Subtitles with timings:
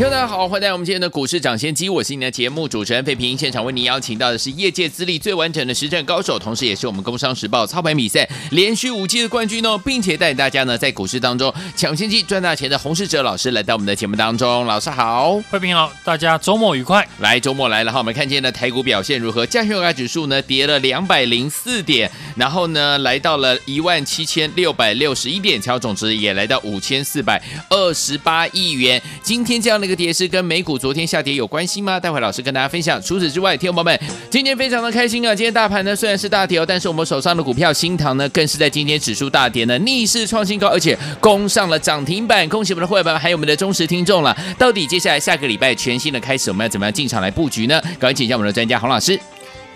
[0.00, 3.36] 听众大家好，欢迎来到我们今天的股市涨先机，我是你的节目主持人费平。
[3.36, 14.64] 现场为您邀请到的是业界资历最完整的实战高手，同时也是我们工商时报操盘比赛连续五季的冠军哦，并且带领大家呢在股市当中抢先机赚大钱的洪世哲老师来到我们的节目当中。
[14.64, 17.06] 老师好，费平好，大家周末愉快。
[17.18, 19.44] 来，周末来了哈，我们看见的台股表现如何？
[19.44, 28.98] 加权指数呢跌了两百零四点，然后呢来到了一万七千六百六十一点，成交总值也来到五千四百二十八亿元。
[29.22, 29.89] 今天这样的。
[29.90, 31.98] 这个跌势跟美股昨天下跌有关系吗？
[31.98, 33.02] 待会老师跟大家分享。
[33.02, 35.34] 除此之外，听众朋友们，今天非常的开心啊！
[35.34, 42.48] 今天大盘呢虽然是大跌哦，但是我们手上的股票新唐呢，更是在今天指数大跌呢逆势创新高，而且攻上了涨停板。
[42.48, 44.32] 恭喜我们的会员们，还有我们的忠实听众了。
[44.56, 47.80] 到底接下来下个礼拜全新的开始，我们要怎么样进场来布局呢？
[47.98, 49.18] 赶快请教我们的专家洪老师。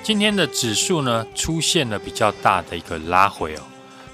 [0.04, 3.62] 今天的指数呢出现了比较大的一个拉回哦，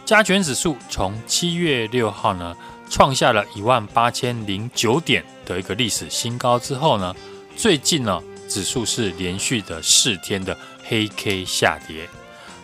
[0.07, 2.57] 加权指数从七月六号呢。
[2.93, 7.15] 创下了一万八千零九点的一个历史新高之后呢，
[7.57, 12.09] 最近呢指数是连续的四天的黑 K 下跌，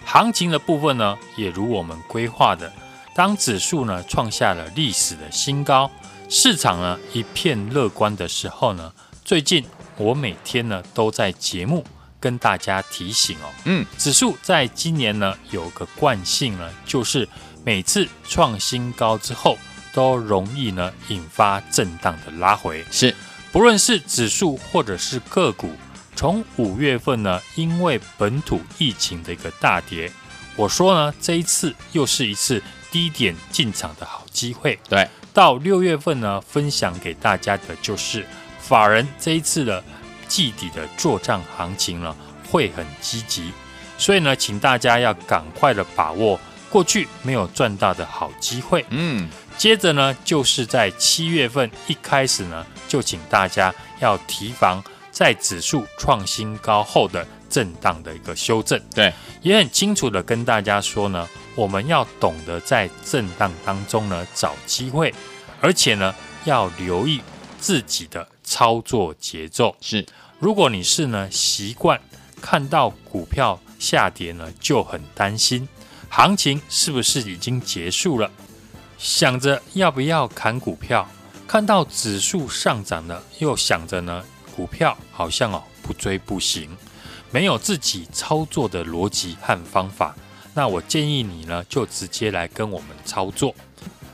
[0.04, 2.72] 行情的部分呢也如我们规划的，
[3.14, 5.90] 当指数呢创下了历史的新高，
[6.28, 8.92] 市场呢一片乐观的时候呢，
[9.24, 9.64] 最近
[9.96, 11.84] 我每天呢都在节目
[12.20, 17.28] 跟大家提醒哦，嗯，指数在今年呢有个惯性呢，就是
[17.64, 19.58] 每次创新高之后。
[19.96, 23.16] 都容易呢引发震荡的拉回，是，
[23.50, 25.72] 不论是指数或者是个股，
[26.14, 30.12] 从五月份呢，因为本土疫情的一个大跌，
[30.54, 34.78] 我说呢，这一次又是一次低点进场的好机会。
[34.86, 38.26] 对，到六月份呢，分享给大家的就是
[38.60, 39.82] 法人这一次的
[40.28, 42.14] 季底的做账行情呢，
[42.50, 43.50] 会很积极，
[43.96, 48.84] 所以呢，请大家要赶快的把握过去没有赚到的好机会。
[48.90, 49.26] 嗯。
[49.58, 58.80] 接着呢，就是在七月份一开始呢，就请大家要提防在指数创新高后的震荡的一个修正。
[58.94, 65.12] 对，也很清楚的跟大家说呢，我们要懂得在震荡当中呢找机会，
[65.60, 66.14] 而且呢
[66.44, 67.20] 要留意
[67.58, 69.74] 自己的操作节奏。
[69.80, 70.04] 是，
[70.38, 71.98] 如果你是呢习惯
[72.42, 75.66] 看到股票下跌呢就很担心，
[76.10, 78.30] 行情是不是已经结束了？
[78.98, 81.08] 想着要不要砍股票，
[81.46, 84.24] 看到指数上涨了，又想着呢，
[84.54, 86.68] 股票好像哦不追不行，
[87.30, 90.14] 没有自己操作的逻辑和方法。
[90.54, 93.54] 那我建议你呢，就直接来跟我们操作。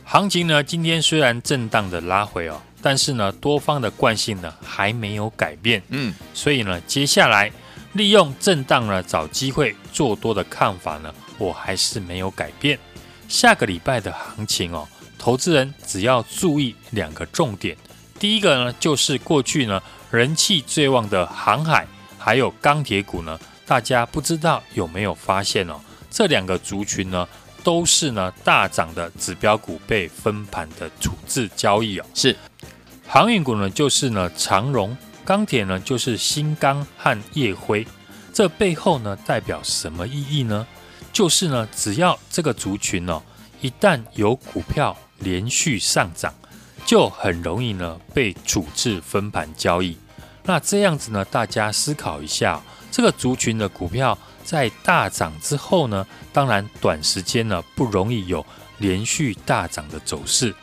[0.05, 5.81] 行情呢，今天虽然震荡的拉回哦，但是呢，多方的惯性呢还没有改变。
[5.89, 7.51] 嗯，所以呢，接下来
[7.93, 12.79] 利用震荡呢找机会做多的看法呢，我还是没有改变。
[13.33, 14.87] 下个礼拜的行情哦，
[15.19, 17.75] 投资人只要注意两个重点。
[18.19, 21.87] 第一个呢，就是过去呢人气最旺的航海
[22.19, 25.81] 还有钢铁股呢，大家不知道有没有发现哦？
[26.11, 27.27] 这两个族群呢，
[27.65, 32.05] 都是呢大涨的指标股被分盘的处置交易哦。
[32.13, 32.37] 是，
[33.09, 34.95] 航运股呢，就是呢长荣，
[35.25, 37.87] 钢铁呢就是新钢和烨辉。
[38.31, 40.67] 这背后呢代表什么意义呢？
[41.13, 43.23] 就是呢，只要这个族群哦，
[43.61, 46.35] 一旦有股票连续上涨，
[46.87, 49.97] 就很容易呢被处置分盘交易。
[50.45, 58.45] 那这样子呢，大家思考一下，这个族群的股票在大涨之后呢，当然短时间呢不容易有
[58.79, 60.55] 连续大涨的走势，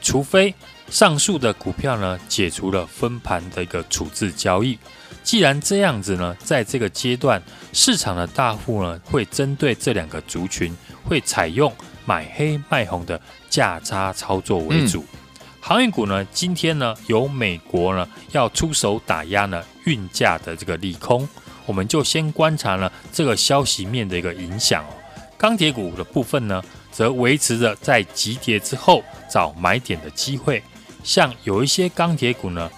[0.00, 0.54] 除非
[0.88, 4.78] 上述的股票呢解除了分盘的一个处置交易。
[5.22, 7.40] 既然这样子呢，在这个阶段，
[7.72, 11.72] 市场的大户呢会针对这两个族群，会采用
[12.04, 15.04] 买黑卖红的价差操作为主。
[15.12, 15.18] 嗯、
[15.60, 21.28] 航运股呢，今天呢由美国呢要出手打压呢运价的这个利空，
[21.66, 24.94] 我们就先观察呢这个消息面的一个影响哦。
[25.38, 30.60] 钢铁股的部分呢，则维持着在急跌之后找买点的机会，
[31.04, 32.68] 像有一些钢铁股呢。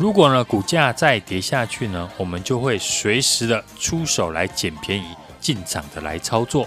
[0.00, 5.04] 如果呢股价再跌下去呢，我们就会随时的出手来捡便宜
[5.38, 6.66] 进场的来操作。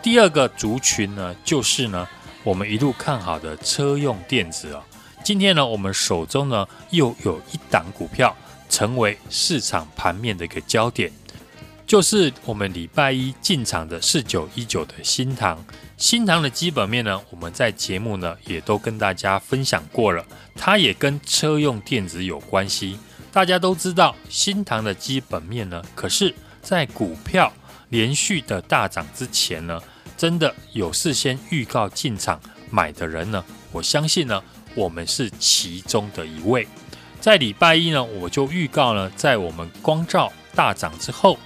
[0.00, 2.06] 第二个族群呢，就是呢
[2.44, 4.80] 我们一路看好的车用电子哦。
[5.24, 8.36] 今天呢我们手中呢又有一档股票
[8.68, 11.10] 成为市场盘面的一个焦点。
[11.90, 15.58] 就是我们礼拜一进场的四九一九的新唐。
[15.96, 22.96] 新唐的基本面呢，我们在节目呢也都跟大家分享过了，它也跟车用电子有关系。
[23.32, 26.32] 大家都知道新唐的基本面呢，可是，
[26.62, 27.52] 在股票
[27.88, 29.82] 连续的大涨之前呢，
[30.16, 32.40] 真的有事先预告进场
[32.70, 34.40] 买的人呢，我相信呢，
[34.76, 36.68] 我们是其中的一位。
[37.20, 41.36] 在礼拜一呢，我就预告呢，在我们光照大涨之后，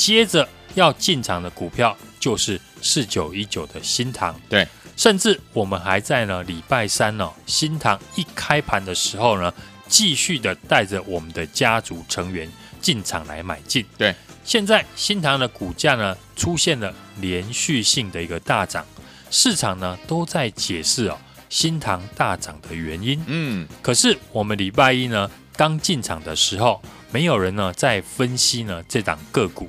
[0.00, 4.34] 接着要进场的股票就是四九一九的新塘。
[4.48, 4.66] 对，
[4.96, 9.52] 甚至我们还在呢礼拜三呢，新塘一开盘的时候呢，
[9.88, 12.50] 继续的带着我们的家族成员
[12.80, 13.84] 进场来买进。
[13.98, 18.82] 对，现在新塘的股价呢出现了连续性的一个大涨，
[19.30, 21.18] 市场呢都在解释哦。
[21.50, 26.80] 新塘大涨的原因，嗯，可是我们礼拜一呢刚进场的时候，
[27.12, 29.68] 没有人呢在分析呢这档个股，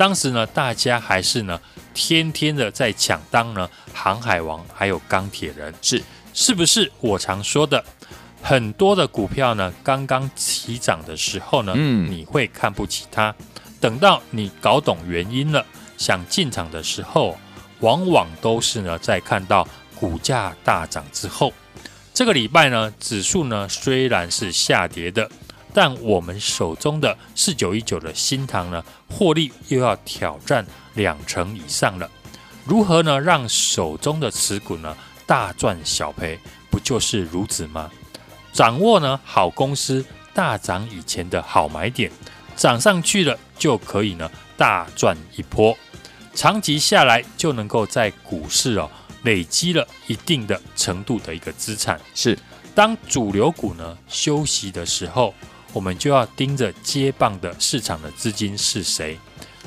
[0.00, 1.60] 当时呢大家还是呢
[1.92, 6.02] 天天的在抢当呢航海王还有钢铁人，是。
[6.32, 7.84] 是不是我常说的
[8.40, 13.34] 很多的股票呢刚刚起涨的时候呢，嗯，你会看不起它，
[13.78, 15.66] 等到你搞懂原因了，
[15.98, 17.36] 想进场的时候，
[17.80, 19.68] 往往都是呢在看到。
[19.96, 21.52] 股价大涨之后，
[22.14, 25.30] 这个礼拜呢，指数呢虽然是下跌的，
[25.72, 32.10] 但我们手中的四九一九的新唐呢，获利又要挑战两成以上了。
[32.64, 34.96] 如何呢，让手中的持股呢
[35.26, 36.38] 大赚小赔？
[36.70, 37.90] 不就是如此吗？
[38.52, 42.10] 掌握呢好公司大涨以前的好买点，
[42.56, 45.76] 涨上去了就可以呢大赚一波，
[46.34, 48.90] 长期下来就能够在股市哦。
[49.24, 52.38] 累积了一定的程度的一个资产，是
[52.74, 55.34] 当主流股呢休息的时候，
[55.72, 59.18] 我们就要盯着接棒的市场的资金是谁。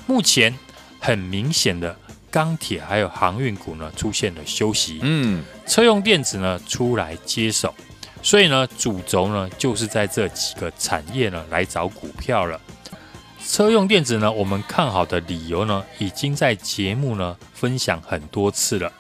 [0.05, 0.53] 目前
[0.99, 1.97] 很明显的
[2.29, 7.73] 钢铁还有航运股呢出现了休息，嗯，车用电子呢出来接手，
[8.21, 12.59] 所以呢主轴呢就是在这几个产业呢来找股票了。
[13.45, 18.91] 车用电子呢，我们看好的理由呢已经在节目呢分享很多次了。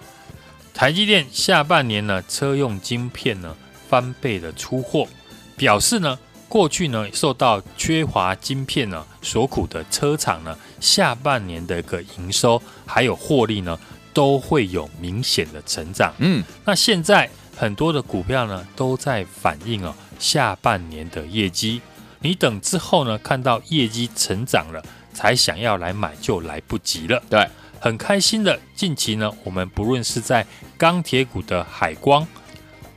[0.73, 3.55] 台积电下半年呢，车用晶片呢
[3.87, 5.07] 翻倍的出货，
[5.55, 13.77] 表示呢，过去呢受到缺乏晶片呢所苦的车厂呢，下半年的一个营收还有获利呢，
[14.13, 16.13] 都会有明显的成长。
[16.19, 21.81] 嗯，那现在很多的股票呢都在反映哦下半年的业绩，
[22.19, 27.21] 你等之后呢看到业绩成长了，才想要来买就来不及了。
[27.29, 27.47] 对。
[27.79, 30.47] 很开心的，近期呢，我们不论是在
[30.77, 32.25] 钢铁股的海光、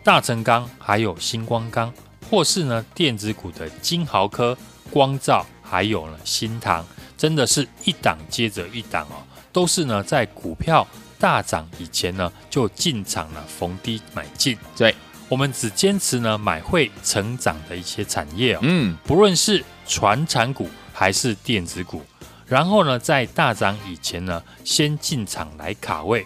[0.04, 1.92] 大成钢，还有星光钢，
[2.28, 4.56] 或是呢电子股的金豪科、
[4.90, 6.84] 光照，还有呢新唐，
[7.16, 10.86] 真的是一档接着一档哦，都是呢在股票
[11.18, 14.58] 大涨以前呢就进场了，逢低买进。
[14.76, 14.94] 对，
[15.28, 22.02] 我们只坚持呢买会成长的一些产业哦，嗯，不论是传产股还是电子股。
[22.46, 26.24] 然后呢，在大涨以前呢，先进场来卡位。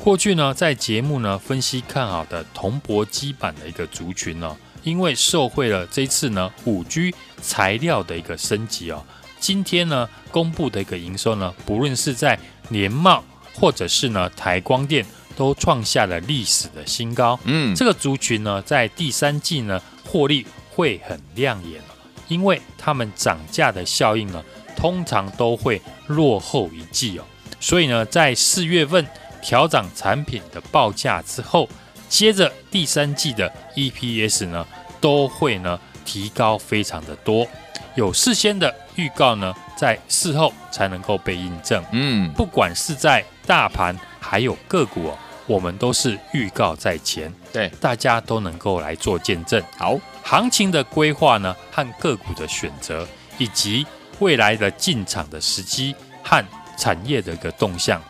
[0.00, 9.04] 过去呢，在节目呢分析看好的铜箔基板的一个族群呢，因为受惠了这次呢五 G 材料的一个升级哦，
[9.40, 12.38] 今天呢公布的一个营收呢，不论是在
[12.68, 15.04] 联茂或者是呢台光电，
[15.36, 17.38] 都创下了历史的新高。
[17.44, 21.82] 嗯，这个族群呢，在第三季呢获利会很亮眼，
[22.28, 24.40] 因为他们涨价的效应呢。
[24.76, 27.24] 通常都会落后一季哦，
[27.60, 29.06] 所以呢，在四月份
[29.40, 31.68] 调涨产品的报价之后，
[32.08, 34.66] 接着第三季的 EPS 呢，
[35.00, 37.46] 都会呢提高非常的多。
[37.94, 41.84] 有事先的预告呢，在事后才能够被印证。
[41.92, 49.62] 嗯，不管是在大盘还有个股哦，我们都是预告在前，对，大家都能够来做见证。
[49.78, 53.06] 好，行情的规划呢，和个股的选择，
[53.38, 53.86] 以及
[54.18, 56.44] 未来的进场的时机和
[56.76, 58.02] 产业的一个动向，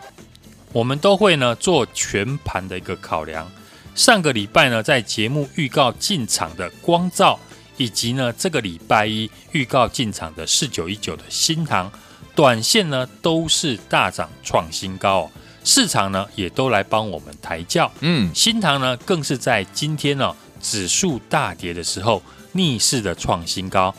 [0.73, 3.51] 我们都会呢做全盘的一个考量。
[3.95, 7.39] 上个礼拜呢，在节目预告进场的光照，
[7.77, 11.91] 以及呢这个礼拜一预告进场的四九一九的新唐，
[12.35, 15.31] 短线呢都是大涨创新高哦，
[15.63, 17.91] 市场呢也都来帮我们抬轿。
[18.01, 22.21] 嗯，新唐呢更是在今天呢指数大跌的时候
[22.53, 23.95] 逆势的创新高。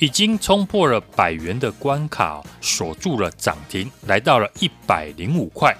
[0.00, 5.76] 已经冲破了百元的关卡，锁住了涨停，来到了一百零五块。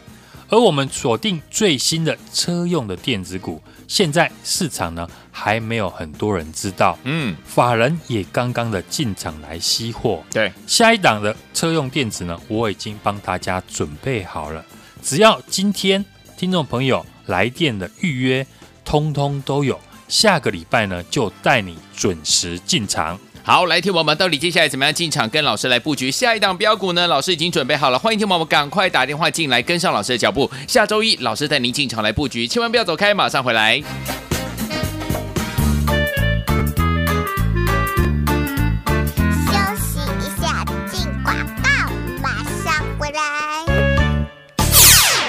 [0.49, 6.99] 而我们锁定最新的车用的电子股，现在市场呢还没有很多人知道。
[7.05, 10.23] 嗯，法人也刚刚的进场来吸货。
[10.31, 14.65] 对，下一档的车用电子呢，我已经帮大家准备好了。
[15.03, 16.05] 只要今天
[16.37, 18.47] 听众朋友来电的预约，
[18.85, 19.79] 通通都有。
[20.09, 23.21] 下个礼拜呢，就带你准时进场。
[23.49, 27.07] 好，来听我们到底接下来怎么样进场，跟老师来布局下一档标股呢？
[27.07, 30.51] 老师已经准备好了，欢迎听我们赶快打电话进来，跟上老师的脚步。
[30.67, 33.83] 下周一老师带您进场来布局，千万不要走开，马上回来。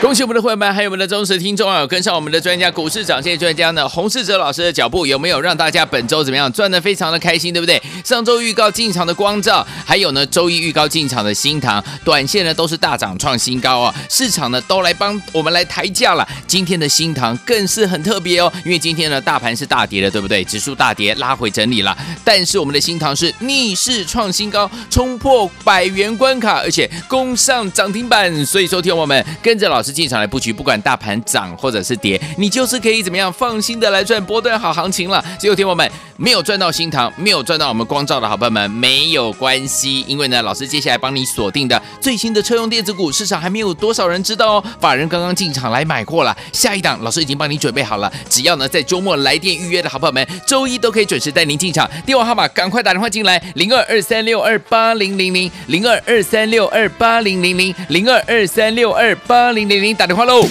[0.10, 1.86] 恭喜我们的会员们，还有我们的忠实听众啊！
[1.86, 7.80] 跟上我们的专家，股市涨线专家呢，洪世哲老师的脚步，有没有让大家本周怎么样赚的非常的开心，对不对？
[8.04, 13.94] 上周预告进场的光照，还有呢周一预告进场的新唐，短线呢都是大涨创新高啊！
[14.10, 16.28] 市场呢都来帮我们来抬价了。
[16.48, 20.44] 今天的新唐更是很特别哦，因为今天呢大盘是大跌的，对不对？
[20.44, 28.44] 指数大跌，拉回整理了，但是我们的新唐是逆势创新高，冲破百元关卡，而且攻上涨停板。
[28.44, 29.94] 所以收，听我们跟着老师。
[30.00, 35.22] 进场来布局，不管大盘涨或者是跌，你就是可以怎么样放心的来赚波段好行情了。
[35.38, 44.64] 只有听我们没有赚到新塘，没有赚到我们光照的好朋友们没有关系，因为呢，老师接下来帮你锁定的最新的车用电子股，市场还没有多少人知道哦。
[44.80, 51.90] 法人刚刚进场来买过了，下一档老师已经帮你准备好了，只要呢在周末来电预约的好朋友们，周一都可以准时带您进场。
[52.06, 59.80] 电话号码赶快打电话进来，零二二三六二八零零零零二二三六二八零零零零二二三六二八零零。
[59.80, 60.42] 给您打电话喽！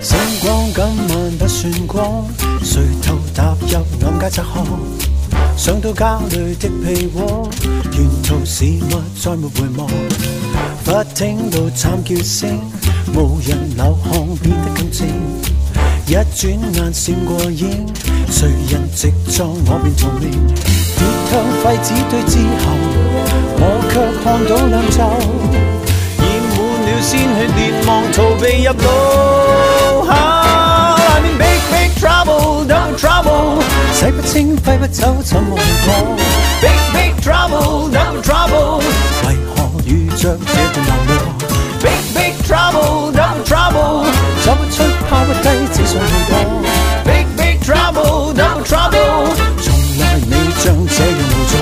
[0.00, 2.24] 星光今晚不算光，
[2.62, 4.64] 垂头踏入暗街窄巷，
[5.56, 7.50] 想到家里的被窝，
[7.90, 9.88] 沿途事物再没回望，
[10.84, 12.60] 不听到惨叫声，
[13.12, 15.08] 无人流汗变得更静。
[16.06, 17.86] 一转眼闪过影，
[18.30, 20.30] 谁人直撞我便逃命。
[20.96, 21.32] 跌向
[21.62, 22.64] 废纸堆之后，
[23.56, 23.92] 我却
[24.22, 25.00] 看到两袖，
[26.18, 28.86] 染满了鲜血，连忙逃避入路。
[30.10, 35.56] I'm in big big trouble, double trouble，洗不清挥不走怎么
[35.86, 35.88] 讲
[36.60, 38.82] ？Big big trouble, double trouble，
[39.26, 39.56] 为何
[39.86, 41.10] 遇着这段难过
[41.80, 44.04] ？Big big trouble, double trouble，
[44.44, 44.84] 走不出。
[45.06, 45.48] 抛不低，
[47.04, 49.30] Big big trouble, double trouble，
[49.62, 51.54] 从来未像这样无助。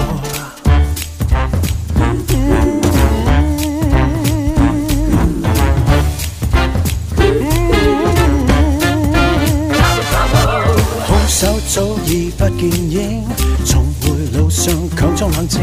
[11.04, 12.60] 好手早已不见
[12.90, 13.28] 影，
[13.66, 14.08] 重回
[14.38, 15.60] 路上强装冷静，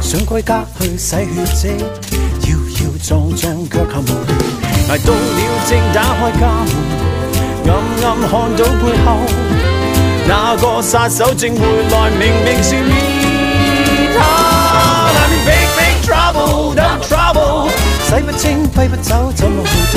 [0.00, 1.68] 想归家去洗血迹，
[2.48, 4.32] 摇摇撞撞脚下无力。
[4.88, 5.18] 挨到了
[5.68, 6.68] 正打开家门，
[7.66, 7.72] 暗
[8.04, 9.06] 暗看到背后
[10.26, 12.92] 那个杀手正回来，明明是你
[14.16, 14.18] 他。
[15.14, 17.68] I'm in big big trouble, double trouble，
[18.08, 19.96] 洗不清挥不走，怎么去躲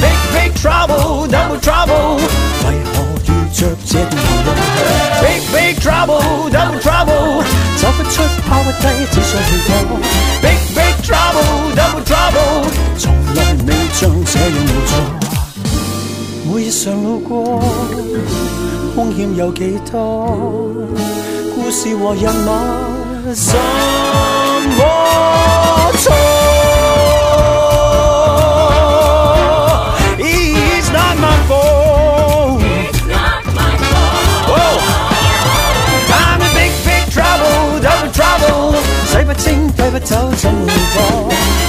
[0.00, 2.16] ？Big big trouble, double trouble，
[2.64, 2.94] 为何
[3.26, 4.48] 遇着这段路
[5.22, 7.42] ？Big big trouble, double trouble，
[7.76, 9.70] 走不出，抛不低，只想去躲。
[10.42, 12.66] Big big trouble, double trouble，
[12.98, 13.74] 从来未。
[13.94, 15.33] 像这样无助，
[16.54, 17.60] 每日常路过，
[18.94, 20.28] 风险有几多？
[21.52, 22.48] 故事和人物
[23.34, 23.58] 怎
[24.78, 26.14] 我错
[30.20, 32.62] ？It's not my fault.
[36.08, 38.78] I'm in big big trouble, double trouble.
[39.10, 40.94] 使不清，洗不走，怎会错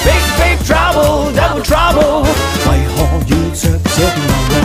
[0.06, 2.28] ？Big big trouble, double trouble.
[2.68, 3.64] 为何遇着
[3.96, 3.98] 这
[4.54, 4.65] 片？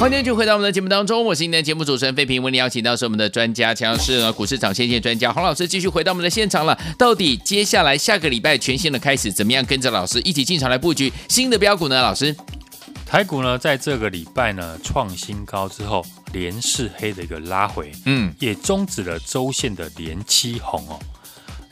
[0.00, 6.74] 欢迎继续回到我们的节目当中，我是今天的节目主持人费平，为你邀请到是我们的专家，强势呢股市涨先线专家洪老师，继续回到我们的现场了。
[6.96, 12.00] 到底接下来下个礼拜全新的开始，怎么样跟着老师一起进场来布局新的标股呢？
[12.00, 12.34] 老师？
[13.04, 16.02] 台股呢，在这个礼拜呢创新高之后，
[16.32, 20.98] 连四黑的一个拉回，嗯，也终止了周线的连七红哦。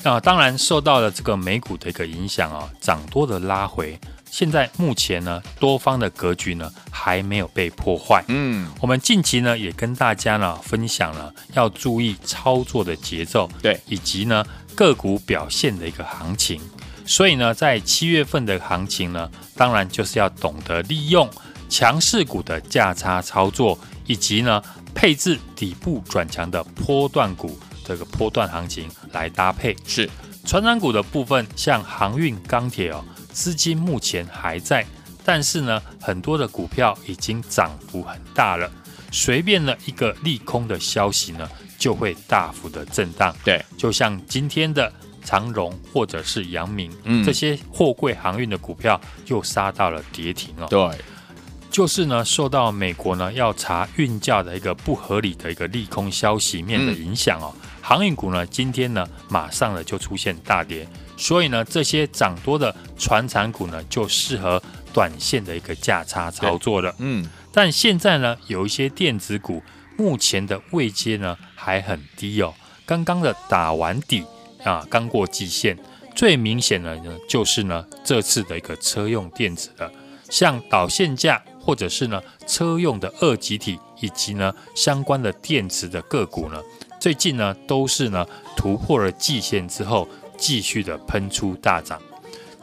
[0.02, 3.98] 那当然受到了这个美股的一个影响啊，涨多的拉回。
[4.30, 8.24] 现在目前呢，多方的格局呢还没有被破坏。
[8.28, 14.44] 嗯，我们近期呢也跟大家呢分享了要注意操作的节奏，对，以及呢
[14.74, 16.60] 个股表现的一个行情。
[17.04, 21.28] 所以呢，在七月份的行情呢，当然就是要懂得利用
[21.68, 24.62] 强势股的价差操作，以及呢
[24.94, 29.74] 配置底部转强的波段股这个波段行情来搭配。
[29.86, 30.08] 是，
[30.44, 33.02] 传产股的部分，像航运、钢铁哦，
[33.38, 34.84] 资金目前还在，
[35.24, 38.68] 但是呢，很多的股票已经涨幅很大了，
[39.12, 43.32] 随便呢一个利空的消息呢，就会大幅的震荡。
[43.44, 44.92] 对，就像今天的。
[45.24, 50.66] 长荣或者是阳明，嗯，这些货柜航运的股票又杀到了跌停哦。
[50.70, 50.98] 对，
[51.70, 64.62] 就是呢，受到美国呢要查运价的一个不合理的一个利空消息面的影响哦，嗯、航运股呢今天呢马上呢就出现大跌，所以呢这些涨多的传产股呢就适合
[64.94, 66.94] 短线的一个价差操作了。
[66.96, 69.62] 嗯，但现在呢有一些电子股
[69.98, 72.54] 目前的位阶呢还很低哦，
[72.86, 74.24] 刚刚的打完底。
[74.64, 75.78] 啊，刚过季线，
[76.16, 79.90] 最明显的呢，就是呢这次的一个车用电子的，
[80.28, 86.60] 像导线架或者是呢车用的二极体，以及呢相关的电池的个股呢，
[86.98, 90.08] 最近呢都是呢突破了季线之后，
[90.38, 92.00] 继续的喷出大涨，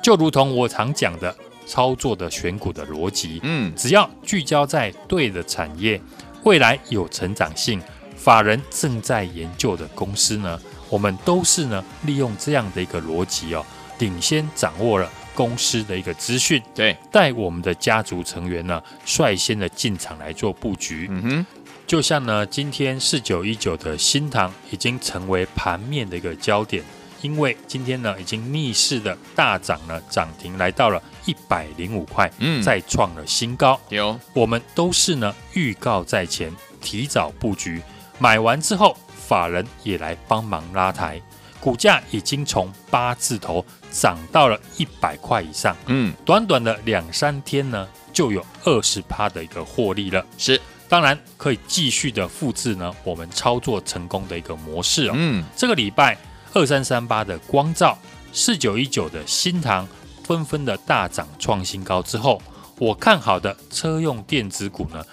[0.01, 1.35] 就如同我常讲的
[1.67, 6.01] 操作的选股的逻辑，嗯，只要聚焦在对的产业，
[6.43, 7.81] 未来有成长性，
[8.15, 10.59] 法人正在研究的公司呢。
[10.87, 13.65] 我们都是呢，利用这样的一个逻辑哦，
[13.97, 21.07] 领先掌握了公司的一个资讯，对，带我们的家族成员呢，率先的进场来做布局。
[21.09, 21.45] 嗯哼，
[21.87, 26.83] 就像呢，今天四九一九的新唐已经成为盘面的一个焦点，
[27.25, 33.79] 因为今天呢，已经逆势的大涨了，涨停来到了一百零五块，嗯，再创了新高。
[33.89, 37.81] 有，我们都是呢，预告在前，提早布局，
[38.19, 38.95] 买完之后。
[39.27, 41.19] 法人也来帮忙拉抬，
[41.59, 45.75] 股价已经从八字头涨到了一百块以上。
[45.87, 50.23] 嗯，短短的两三天呢，就有二十趴的一个获利了。
[50.37, 55.13] 是，当然可以继续的复制呢，我们操作成功的一个模式哦。
[55.15, 56.15] 嗯，这个礼拜
[56.55, 57.97] 二三三八的光照，
[58.31, 59.85] 四九一九的新唐
[60.23, 62.41] 纷纷的大涨创新高之后，
[62.79, 65.05] 我看好的车用电子股呢，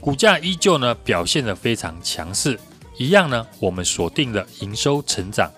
[0.00, 2.58] 股价依旧呢表现得非常强势。
[2.98, 5.48] 一样呢，我们锁定了营收成长，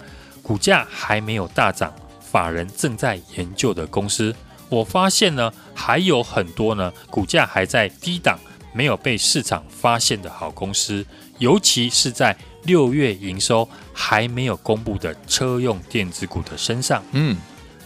[0.43, 4.37] 股价还没有大涨，法人正在研究的公司，
[4.69, 8.39] 我发现呢，还有很多呢，股价还在低档，
[8.75, 11.07] 没有被市场发现的好公司，
[11.39, 17.03] 尤其是在六月营收还没有公布的车用电子股的身上。
[17.13, 17.37] 嗯，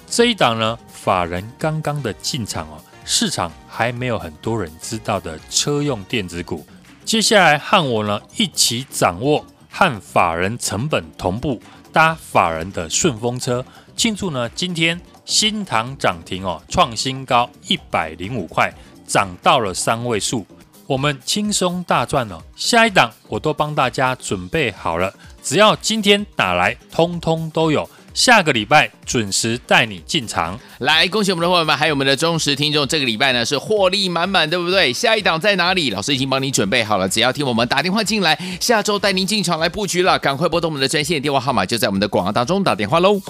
[0.08, 6.66] 这一档呢，法人刚刚的进场哦，市场还没有很多人知道的车用电子股。
[7.04, 11.62] 接下来和我呢一起掌握和法人成本同步
[11.92, 13.64] 搭法人的顺风车，
[13.96, 18.72] 庆祝呢今天新塘涨停哦，创新高一百零五块，
[19.06, 20.44] 涨到了三位数，
[20.86, 22.42] 我们轻松大赚了。
[22.54, 27.88] 下一档我都帮大家准备好了，只要今天打来，通通都有。
[28.14, 32.88] 下个礼拜准时带你进场，来恭喜我们的伙伴们，还有我们的忠实听众。
[32.88, 34.90] 这个礼拜呢是获利满满，对不对？
[34.90, 35.90] 下一档在哪里？
[35.90, 40.18] 老师已经帮你准备好了，只要听我们打电话进来，下周带您进场来布局了。
[40.18, 43.20] 赶快拨动我们的专线电话号码，就在我们的广告当中打电话喽。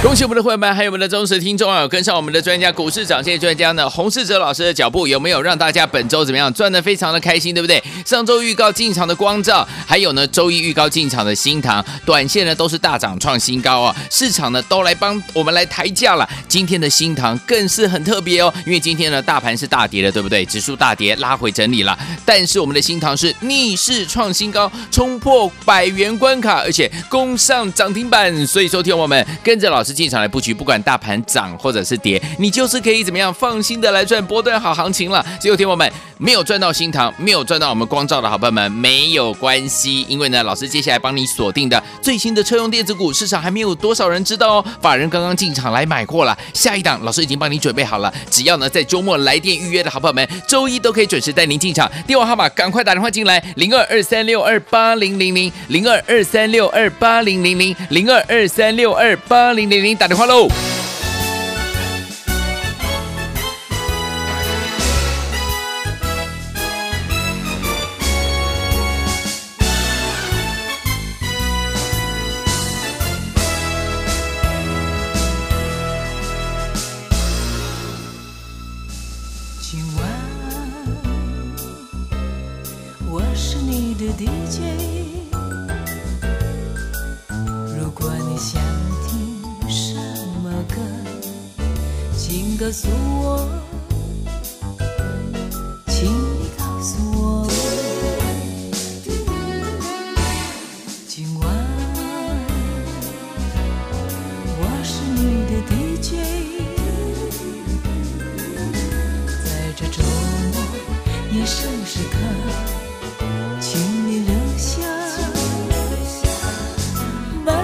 [0.00, 1.86] 恭喜我们的会员们，还有我们的忠实听众啊！
[1.88, 7.82] 跟上我们的专家股市涨线专家呢洪世哲老师的脚步，有没有让大家本周怎么样赚的非常的开心，对不对？
[8.06, 13.96] 上周预告进场的光照，还有呢周一预告进场的新唐，短线呢都是大涨创新高啊！
[14.08, 16.26] 市场呢都来帮我们来抬价了。
[16.46, 20.44] 今天的新唐更是很特别哦，因为今天呢大盘是大跌的，对不对？
[20.46, 28.46] 指数大跌，拉回整理了，但是我们的新唐是逆势创新高，冲破百元关卡，而且攻上涨停板。
[28.46, 29.87] 所以说，听我们跟着老师。
[29.88, 35.24] 师进场来布局，不管大盘涨或者是跌，你就是可以怎么样放心的来赚波段好行情了。
[35.40, 44.64] 只有听我们没有赚到新唐，没有赚到我们光照的好朋友们没有关系，因为呢，老师接下来帮你锁定的最新的车用电子股，市场还没有多少人知道哦。
[44.82, 51.90] 法人刚刚进场来买过了，下一档老师已经帮你准备好了，只要呢在周末来电预约的好朋友们，周一都可以准时带您进场。
[52.06, 60.48] 电话号码赶快打电话进来，零二二三六二八零零零零二二三六二八零零零零二二三六二八零零零打电话喽。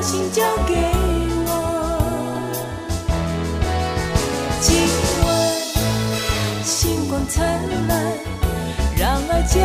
[0.05, 0.75] 心交给
[1.47, 1.51] 我。
[4.61, 4.77] 今
[5.25, 5.27] 晚
[6.63, 7.91] 星光灿烂，
[8.99, 9.57] 让爱将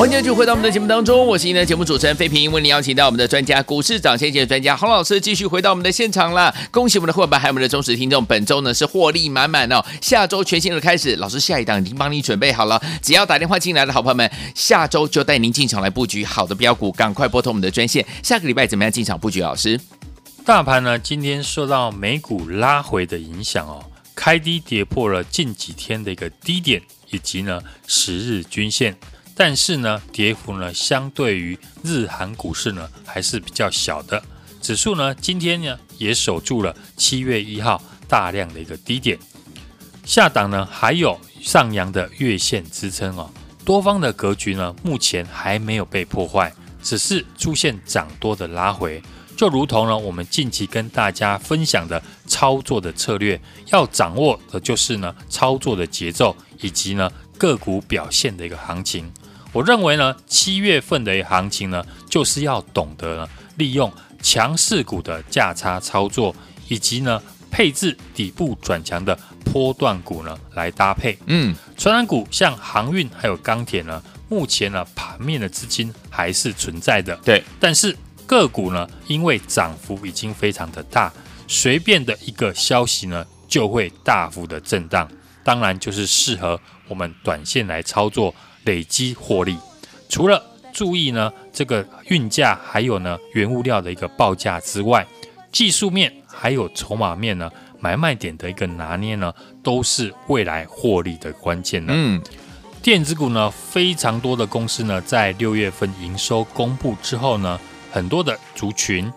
[0.00, 6.54] 欢迎继续回到我们的节目当中，我是今天的节目主持人费平，为您邀请到我们的专家股市涨先机的专家洪老师继续回到我们的现场了。
[6.70, 9.84] 恭喜我们的伙伴还有我们的忠实听众，本周呢是获利满满哦。
[10.00, 18.02] 下周全新的开始，老师下一档已经帮你准备好了，只要打电话进来的好朋友们，下周就带您进场来布局好的标股，赶快拨通我们的专线。
[18.22, 19.42] 下个礼拜怎么样进场布局？
[19.42, 19.78] 老师，
[20.46, 23.84] 大盘呢今天受到美股拉回的影响哦，
[24.14, 28.96] 开低跌破了近几天的一个低点，以及呢十日均线。
[29.40, 34.22] 但是呢，跌幅呢相对于日韩股市呢还是比较小的。
[34.60, 39.18] 指数呢今天呢也守住了七月一号大量的一个低点。
[40.04, 43.30] 下档呢还有上扬的月线支撑哦。
[43.64, 49.02] 多方的格局呢目前还没有被破坏，只是出现涨多的拉回。
[49.38, 53.40] 就如同呢，我们近期跟大家分享的操作的策略，
[53.72, 59.10] 要掌握的就是呢操作的节奏以及呢个股表现的一个行情。
[59.52, 66.34] 我认为呢，七月份的行情呢，就是要懂得呢利用强势股的价差操作，
[66.68, 71.18] 以及呢配置底部转强的波段股呢来搭配。
[71.26, 77.16] 嗯，传染股像航运还有钢铁呢，目前呢盘面的资金还是存在的。
[77.24, 77.96] 对，但是。
[78.26, 81.12] 个股呢，因为涨幅已经非常的大，
[81.48, 85.10] 随便的一个消息呢，就会大幅的震荡。
[85.42, 88.32] 当然，就是适合我们短线来操作，
[88.64, 89.56] 累积获利。
[90.08, 90.42] 除了
[90.72, 95.06] 注意呢这个运价，还有呢原物料的一个报价之外，
[95.52, 101.92] 技术面还有筹码面呢，买卖点的一个拿捏呢，都是未来获利的关键呢。
[101.94, 102.22] 嗯，
[102.82, 107.58] 电子股呢，非常多的公司呢，在六月份营收公布之后呢。
[107.92, 109.12] 很多的族群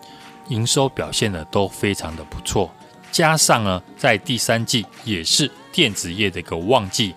[0.48, 2.68] 营收表现呢都非常的不错，
[3.12, 7.14] 加上呢，在第三季也是电子业的一个旺季，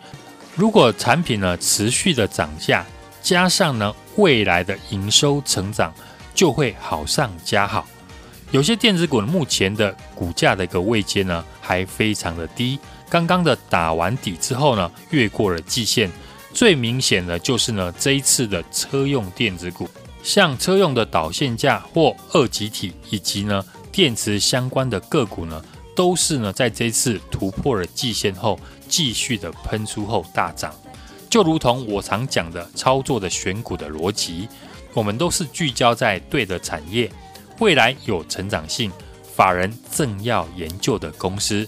[0.57, 2.83] 如果产品呢持续的涨价，
[3.21, 5.93] 加上呢未来的营收成长，
[6.33, 7.87] 就会好上加好。
[8.49, 16.09] 有些电子股目前的股价的一个位阶呢还非常的低，刚刚的打完底之后呢，越过了季线，
[16.51, 19.87] 最明显的就是呢这一次的车用电子股。
[20.23, 25.63] 像车用的导线架或二极体，以及呢电池相关的个股呢，
[25.95, 30.73] 都是呢在这一次突破了季线后，继续的喷出后大涨。
[31.29, 34.47] 就如同我常讲的操作的选股的逻辑，
[34.93, 37.11] 我们都是聚焦在对的产业，
[37.59, 38.91] 未来有成长性、
[39.35, 41.67] 法人正要研究的公司。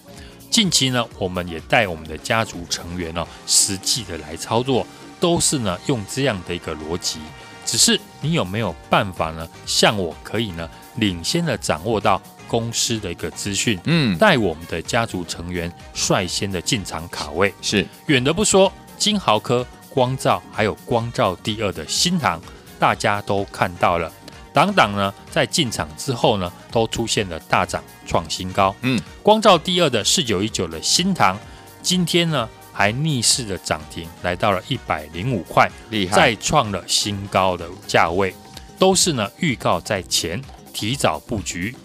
[0.49, 4.87] 近期呢，我们也带我们的家族成员呢、哦，实际的来操作，
[5.19, 7.19] 都是呢用这样的一个逻辑。
[7.65, 9.47] 只是你有没有办法呢？
[9.67, 17.53] 像我可以呢，领先的掌握到公司的一个资讯，嗯，带我们的家族成员率先的进场卡位。
[17.61, 22.41] 是远的不说，金豪科、光照还有光照第二的新塘，
[22.79, 24.11] 大家都看到了。
[24.51, 28.75] 档档呢，在进场之后呢，都出现了大涨创新高。
[28.81, 31.39] 嗯，光照第二的四九一九的新塘，
[31.83, 38.33] 今天呢还逆势的涨停，来到了一百零五块，厉害，再创了新高的价位，
[38.79, 40.41] 都是呢预告在前，
[40.73, 41.75] 提早布局。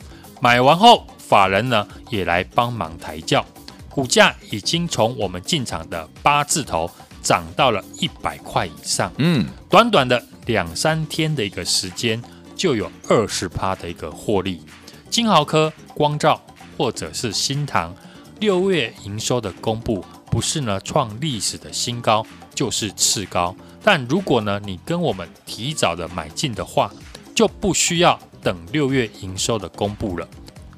[0.41, 3.45] 买完后，法人呢也来帮忙抬轿，
[3.91, 6.91] 股价已经从我们进场的八字头
[7.23, 9.13] 涨到了一百块以上。
[9.19, 12.23] 嗯，短短的两三天的一个时间。
[12.57, 14.63] 就有二十趴的一个获利，
[15.11, 16.41] 金豪科、光照
[16.79, 17.93] 或者是新塘，
[18.39, 23.55] 六月营收的公布不是呢创历史的新高，就是次高。
[23.83, 26.93] 但如果呢你跟我们提早的买进的话，
[27.35, 30.29] 就不需要等六月营收的公布了，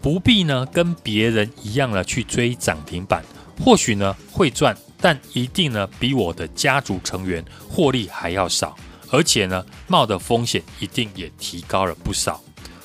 [0.01, 3.23] 不必呢跟别人一样了去追涨停板，
[3.63, 8.75] 或许呢会赚，但一定呢比我的家族成员获利还要少。
[9.11, 12.41] 而且呢，冒的风险一定也提高了不少。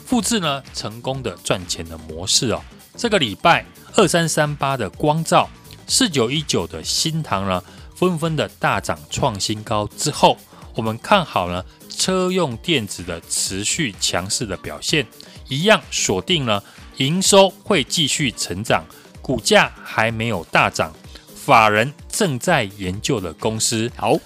[0.06, 2.62] 复制呢成功的赚钱的模式哦。
[2.96, 3.66] 这个礼拜
[3.96, 5.50] 二三三八的光照，
[5.88, 7.64] 四九一九的新唐呢，
[7.96, 10.38] 纷纷的大涨创新高之后，
[10.76, 11.64] 我们看好呢
[12.02, 15.06] 车用电子的持续强势的表现，
[15.48, 16.64] 一样锁定了
[16.98, 18.84] 营收会继续成长，
[19.22, 20.92] 股价还没有大涨，
[21.36, 23.92] 法人正在研究的公司。
[23.96, 24.18] 好。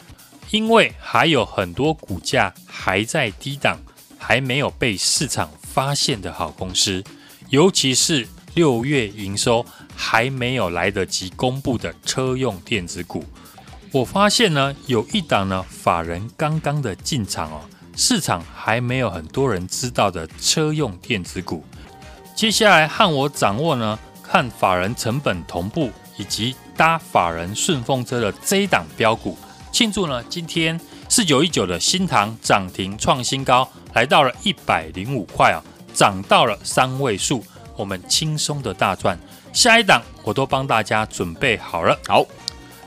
[0.51, 3.77] 因为还有很多股价还在低档，
[4.17, 7.03] 还没有被市场发现的好公司，
[7.49, 13.25] 尤其是六月营收还没有来得及公布的车用电子股，
[13.95, 17.61] 我发现呢，有一档呢，法人刚刚的进场哦，
[17.95, 21.63] 市场还没有很多人知道的车用电子股。
[22.35, 29.37] 接下来和我掌握呢，看法人成本同步以及搭法人顺风车的这一档标股。
[29.71, 30.21] 庆祝呢！
[30.25, 30.77] 今天
[31.07, 37.41] 四九一九的新塘涨停创新高，来到了一百零五块啊，涨到了三位数，
[37.77, 39.17] 我们轻松的大赚。
[39.53, 42.25] 下一档我都帮大家准备好了，好，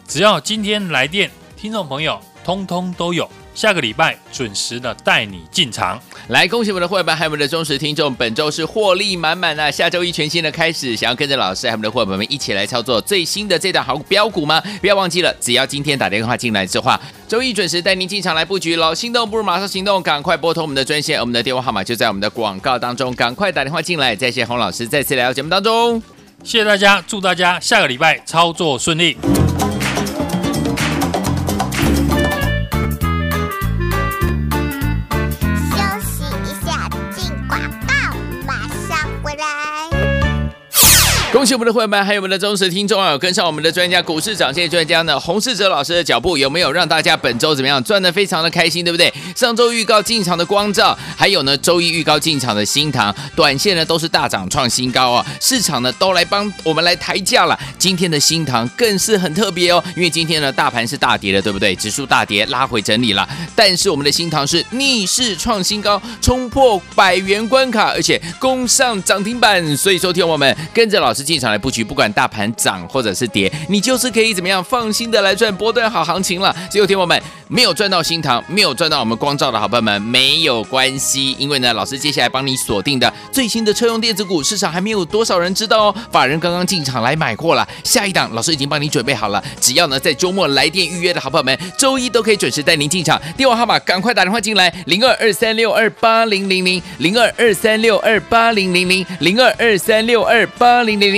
[0.08, 3.30] 只要今天来电，听众朋友通通都有。
[3.54, 9.68] 下个礼拜准时的带你进场，来恭喜我们的伙伴还有我们的忠实听众，本周是获利满满啊！
[9.68, 14.62] 下周一全新的开始，想要跟着老师还有我们的伙伴们一起来操作最新的这档好标股吗？
[14.80, 18.94] 不要忘记了，只要今天打电话进来的话，周一准时带您进场来布局老！
[18.94, 24.14] 心动不如马上行动，赶快拨通我们的专线，我们的电话号码就在我们的广告当中，赶快打电话进来！
[24.14, 26.00] 再谢洪老师再次来到节目当中，
[26.44, 29.16] 谢谢大家，祝大家下个礼拜操作顺利。
[41.38, 43.16] 恭喜我们的会员们，还有我们的忠实听众啊！
[43.16, 49.14] 跟上我们的专家股市涨跌专家呢，洪世哲老师的脚步，有没有让大家本周怎么样赚的非常的开心，对不对？
[49.36, 55.24] 上周预告进场的光照，还有呢周一预告进场的新唐，短线呢都是大涨创新高啊！
[55.40, 57.56] 市场呢都来帮我们来抬价了。
[57.78, 61.72] 今天的新唐更是很特别哦，因为今天呢大盘是大跌的，对不对？
[61.76, 63.24] 指数大跌，拉回整理了，
[63.54, 69.76] 但是我们的新唐是逆势创新高，冲破百元关卡，而且攻上涨停板。
[69.76, 71.27] 所以说，听我们跟着老师。
[71.28, 76.56] 进场来布局，不管大盘涨或者是跌，你就是可以怎么样放心的来赚波段好行情了。
[76.70, 85.94] 最后天我们没有赚到新塘，没有赚到我们光照的好朋友们没有关系，因为呢，老师接下来帮你锁定的最新的车用电子股，市场还没有多少人知道哦。
[86.10, 93.20] 法人刚刚进场来买过了，下一档老师已经帮你准备好了，只要呢在周末来电预约的好朋友们，周一都可以准时带您进场。
[93.36, 101.17] 电话号码赶快打电话进来，零二二三六二八零零零零二二三六二八零零零零二二三六二八零零零。